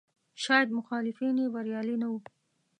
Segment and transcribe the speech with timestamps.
[0.43, 2.19] شاید مخالفین یې بریالي نه وو.